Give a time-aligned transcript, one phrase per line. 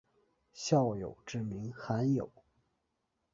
[0.53, 2.27] 孝友之名罕有。